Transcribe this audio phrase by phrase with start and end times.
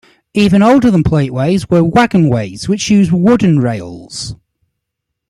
[0.33, 4.35] Even older than plateways were wagonways which used wooden rails.